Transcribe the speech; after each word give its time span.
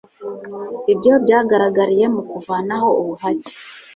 ibyo 0.93 1.13
byagaragariye 1.23 2.05
mu 2.15 2.21
kuvanaho 2.29 2.87
ubuhake 3.01 3.51